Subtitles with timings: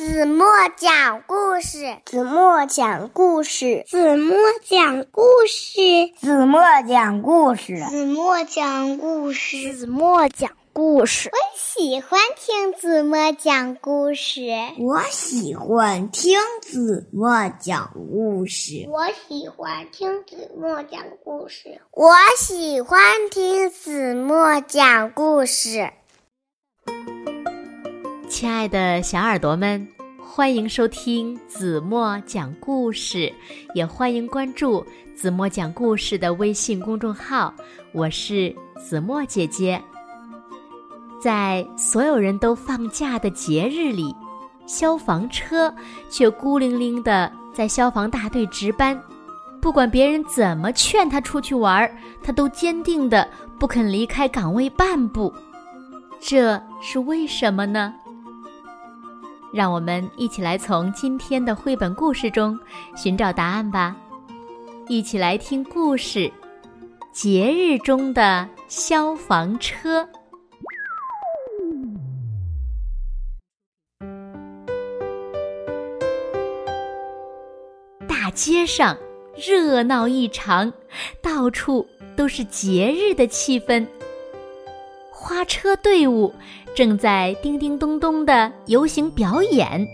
[0.00, 0.46] 子墨
[0.78, 4.34] 讲故事，子墨讲故事，子墨
[4.64, 11.30] 讲故事，子墨讲故事，子墨讲故事，子墨讲故事。
[11.30, 14.40] 我喜欢听子墨讲故事，
[14.78, 22.98] 我喜欢听子墨讲故事，我喜欢听子墨讲故事，我喜欢
[23.30, 25.90] 听子墨讲故事。
[28.40, 29.86] 亲爱的小耳朵们，
[30.18, 33.30] 欢迎收听子墨讲故事，
[33.74, 34.82] 也欢迎关注
[35.14, 37.52] 子墨讲故事的微信公众号。
[37.92, 39.78] 我是子墨姐姐。
[41.20, 44.16] 在所有人都放假的节日里，
[44.64, 45.70] 消防车
[46.08, 48.98] 却孤零零的在消防大队值班。
[49.60, 53.28] 不管别人怎么劝他出去玩，他都坚定的
[53.58, 55.30] 不肯离开岗位半步。
[56.18, 57.94] 这是为什么呢？
[59.52, 62.58] 让我们一起来从今天的绘本故事中
[62.96, 63.96] 寻找答案吧！
[64.88, 66.20] 一起来听故事
[67.12, 70.02] 《节日中的消防车》。
[78.08, 78.96] 大街上
[79.36, 80.72] 热闹异常，
[81.20, 83.84] 到处都是节日的气氛。
[85.10, 86.32] 花车队伍。
[86.74, 89.86] 正在叮叮咚咚的游行表演，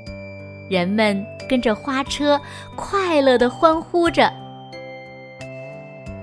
[0.69, 2.41] 人们跟着花车
[2.77, 4.30] 快乐的欢呼着。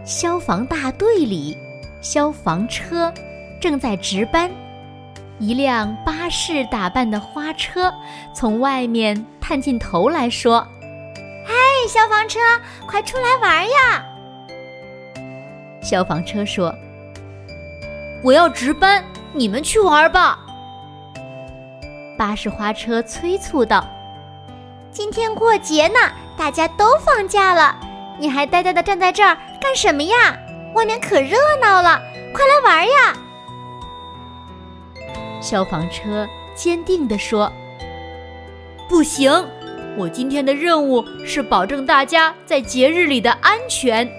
[0.06, 1.58] 消防大队里，
[2.02, 3.12] 消防车
[3.60, 4.52] 正在值班，
[5.40, 7.94] 一辆巴士打扮的花车
[8.34, 10.66] 从外面探进头来说
[11.46, 11.54] ：“嗨，
[11.90, 12.40] 消防车，
[12.86, 14.06] 快出来玩呀！”
[15.82, 16.74] 消防车说
[18.24, 20.40] ：“我要值班，你们去玩吧。”
[22.24, 23.86] 巴士花车催促道
[24.94, 26.00] ：“今天过节呢，
[26.38, 27.76] 大家都放假了，
[28.18, 30.34] 你还呆呆的站在这儿干什么呀？
[30.74, 32.02] 外面可热闹了，
[32.34, 33.14] 快来玩呀！”
[35.44, 36.26] 消防车
[36.56, 37.52] 坚定地说
[38.88, 39.30] ：“不行，
[39.98, 44.10] 我今天的任务是保证大家在节日里的安全。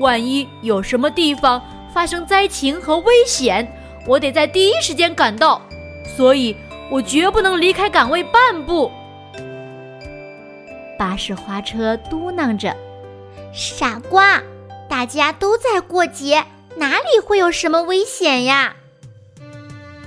[0.00, 1.62] 万一有什么地方
[1.94, 3.66] 发生灾情和危险，
[4.06, 5.62] 我得在第一时间赶到，
[6.14, 6.54] 所以。”
[6.90, 8.90] 我绝不能离开岗位半步。
[10.98, 12.74] 巴士花车嘟囔着
[13.52, 14.40] ：“傻瓜，
[14.88, 16.44] 大家都在过节，
[16.76, 18.76] 哪里会有什么危险呀？”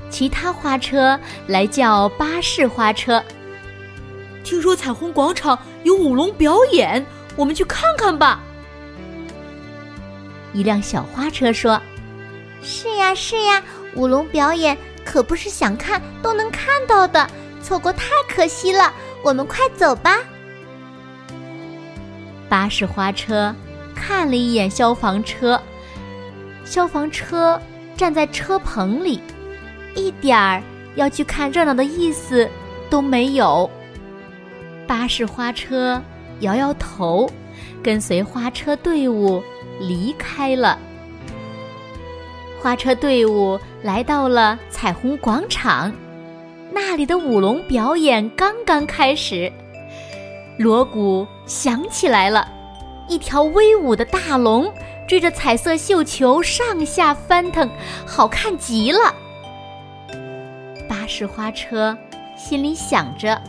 [0.09, 3.21] 其他花车来叫巴士花车。
[4.43, 7.05] 听说彩虹广场有舞龙表演，
[7.35, 8.41] 我们去看看吧。
[10.53, 11.81] 一辆小花车说
[12.63, 13.61] ：“是呀，是呀，
[13.95, 14.77] 舞龙表演。”
[15.07, 17.25] 可不是想看都能看到的，
[17.63, 18.93] 错过太可惜了。
[19.23, 20.19] 我们快走吧。
[22.49, 23.55] 巴士花车
[23.95, 25.59] 看了一眼消防车，
[26.65, 27.59] 消防车
[27.95, 29.21] 站在车棚里，
[29.95, 30.61] 一点儿
[30.95, 32.47] 要去看热闹的意思
[32.89, 33.69] 都没有。
[34.85, 36.01] 巴士花车
[36.41, 37.31] 摇摇头，
[37.81, 39.41] 跟随花车队伍
[39.79, 40.77] 离开了。
[42.61, 45.93] 花车队伍来到了彩虹广场，
[46.71, 49.51] 那里的舞龙表演刚刚开始，
[50.57, 52.47] 锣鼓响起来了，
[53.07, 54.71] 一条威武的大龙
[55.07, 57.69] 追着彩色绣球上下翻腾，
[58.05, 59.13] 好看极了。
[60.89, 61.97] 巴士花车
[62.37, 63.39] 心里想着：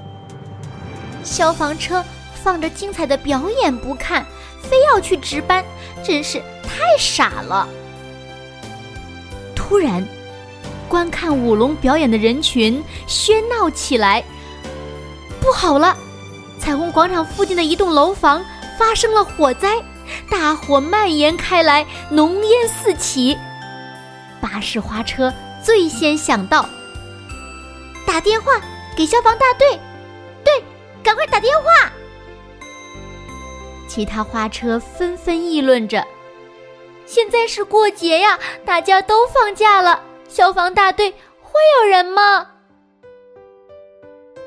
[1.25, 2.05] 消防车
[2.35, 4.25] 放着精彩的表演不看，
[4.63, 5.65] 非要去值班，
[6.05, 7.67] 真是太傻了。
[9.69, 10.03] 突然，
[10.89, 14.25] 观看舞龙表演的人群喧闹起来。
[15.43, 15.95] 不好了！
[16.59, 18.43] 彩虹广场附近的一栋楼房
[18.79, 19.77] 发生了火灾，
[20.31, 23.37] 大火蔓延开来，浓烟四起。
[24.41, 26.67] 巴士花车最先想到，
[28.07, 28.53] 打电话
[28.97, 29.79] 给消防大队。
[30.43, 30.65] 对，
[31.03, 31.93] 赶快打电话！
[33.87, 36.03] 其他花车纷纷议论着。
[37.09, 41.11] 现在是过节呀，大家都放假了，消防大队
[41.41, 42.51] 会有人吗？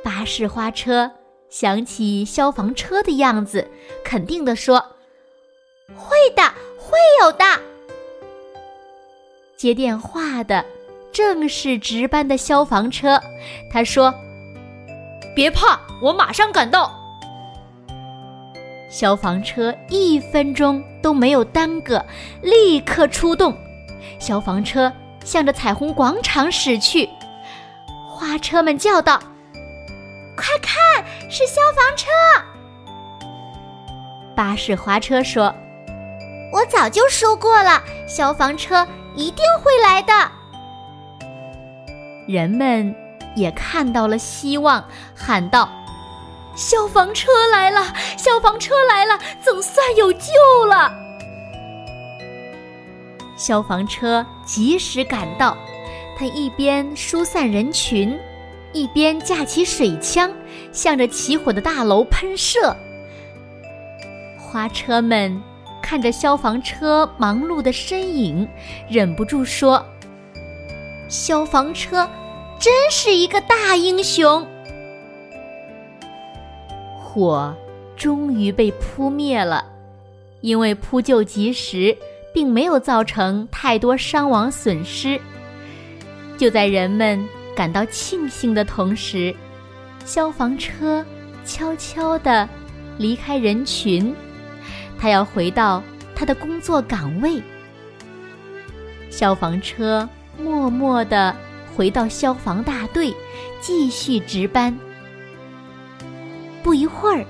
[0.04, 1.10] 巴士花车
[1.50, 3.68] 想起消防车的样子，
[4.04, 4.80] 肯定的说
[5.98, 6.44] ：“会的，
[6.78, 7.44] 会有的。”
[9.58, 10.64] 接电话的
[11.12, 13.20] 正是值班的消防车，
[13.72, 14.14] 他说
[15.36, 16.96] ：“别怕，我马上赶到。”
[18.92, 22.06] 消防车一分钟都没有耽搁，
[22.42, 23.58] 立刻出动。
[24.20, 24.92] 消防车
[25.24, 27.10] 向着彩虹广场驶去。
[28.06, 29.18] 花车们叫道
[30.36, 30.76] ：“快看，
[31.30, 32.08] 是消防车。
[34.36, 35.56] 巴士花车说
[36.52, 38.86] ：“我早就说过了，消防车
[39.16, 40.14] 一定会来的。”
[42.28, 42.94] 人们
[43.36, 44.84] 也看到了希望，
[45.16, 45.70] 喊道
[46.56, 47.94] ：“消防车来了！
[48.18, 49.18] 消防车来了！
[49.44, 50.94] 总算有救了！”
[53.38, 55.58] 消防车及时赶到，
[56.18, 58.18] 他一边疏散人群，
[58.74, 60.32] 一边架起水枪，
[60.72, 62.76] 向着起火的大楼喷射。
[64.38, 65.42] 花车们
[65.82, 68.48] 看着消防车忙碌的身影，
[68.90, 69.84] 忍不住说
[71.10, 72.08] ：“消防车
[72.60, 74.46] 真是一个大英雄！”
[77.14, 77.56] 火
[77.98, 79.66] 终于被扑灭了，
[80.40, 81.98] 因为扑救及时。
[82.34, 85.20] 并没有造成太多伤亡损失。
[86.38, 89.36] 就在人们感到庆幸的同时，
[90.06, 91.06] 消防车
[91.44, 92.48] 悄悄地
[92.98, 94.16] 离开人群，
[94.98, 95.84] 他要回到
[96.16, 97.42] 他的工作岗位。
[99.10, 100.08] 消防车
[100.42, 101.36] 默默地
[101.76, 103.14] 回到消防大队，
[103.60, 104.74] 继续值班。
[106.64, 107.26] 不一会儿，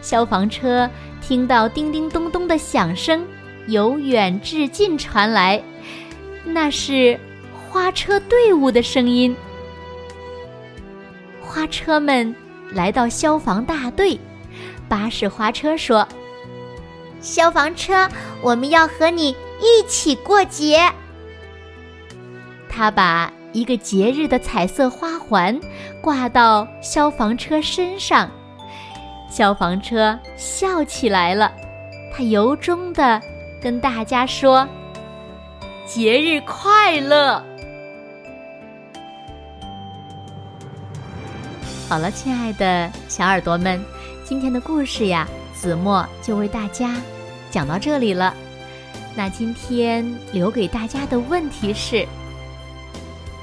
[0.00, 0.88] 消防车
[1.20, 3.24] 听到叮叮咚咚的响声。
[3.68, 5.62] 由远至近传来，
[6.44, 7.16] 那是
[7.70, 9.36] 花车队伍的声音。
[11.40, 12.34] 花车们
[12.72, 14.18] 来到消防大队，
[14.88, 16.06] 巴士花车说
[17.22, 18.08] ：“消防车，
[18.42, 19.28] 我们要和你
[19.60, 20.90] 一起过节。”
[22.68, 25.60] 他把一个节日的彩色花环
[26.00, 28.28] 挂到消防车身上，
[29.32, 31.50] 消防车笑起来了，
[32.12, 33.18] 他由衷的。
[33.62, 34.68] 跟大家说，
[35.86, 37.42] 节日快乐！
[41.88, 43.82] 好了，亲爱的小耳朵们，
[44.22, 46.96] 今天的故事呀，子墨就为大家
[47.50, 48.34] 讲到这里了。
[49.14, 52.06] 那今天留给大家的问题是：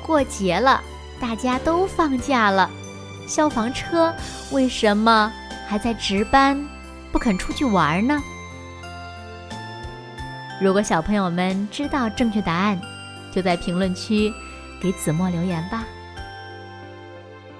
[0.05, 0.83] 过节了，
[1.19, 2.69] 大家都放假了，
[3.25, 4.13] 消防车
[4.51, 5.33] 为什么
[5.69, 6.59] 还在值班，
[7.11, 8.19] 不肯出去玩呢？
[10.59, 12.81] 如果小朋友们知道正确答案，
[13.31, 14.33] 就在评论区
[14.81, 15.85] 给子墨留言吧。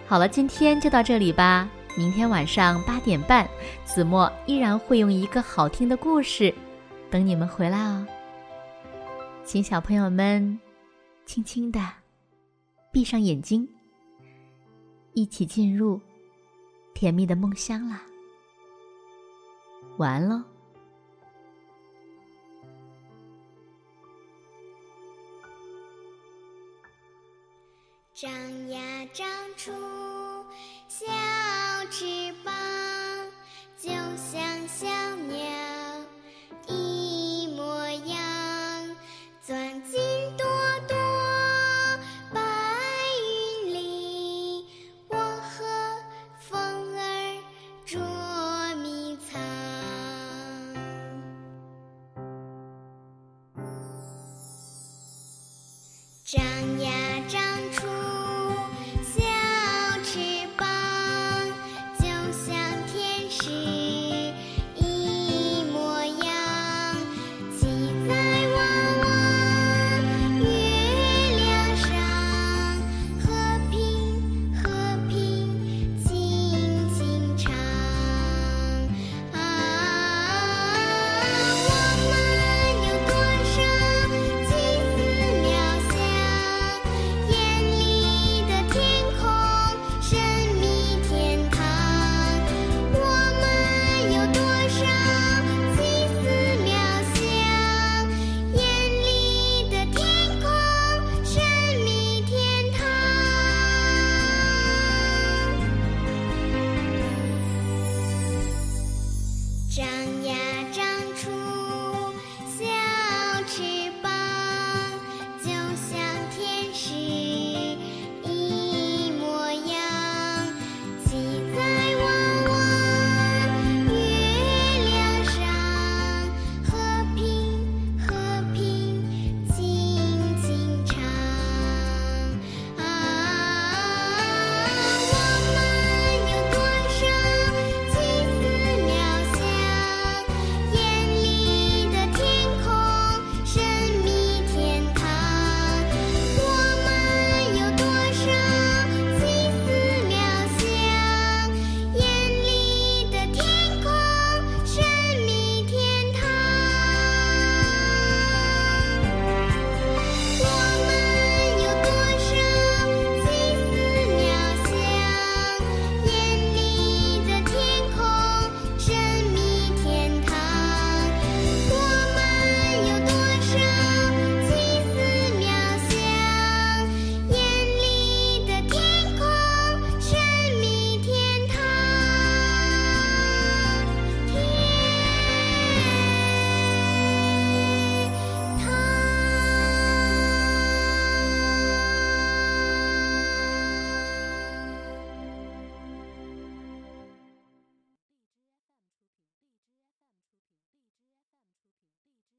[0.08, 1.70] 好了，今天就到这里吧。
[1.96, 3.48] 明天晚上八点半，
[3.86, 6.52] 子墨依然会用一个好听的故事
[7.12, 8.08] 等你们回来哦。
[9.46, 10.60] 请小朋友们
[11.28, 11.80] 轻轻的
[12.92, 13.70] 闭上眼睛，
[15.14, 16.02] 一起进入
[17.00, 18.02] 甜蜜的梦乡啦。
[20.00, 20.44] 晚安喽。
[28.14, 28.30] 长
[28.68, 29.26] 呀长
[29.56, 29.72] 出
[30.90, 31.06] 小